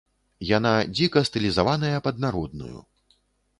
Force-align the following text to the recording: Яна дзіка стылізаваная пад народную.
Яна 0.57 0.71
дзіка 0.95 1.23
стылізаваная 1.29 1.97
пад 2.09 2.15
народную. 2.27 2.77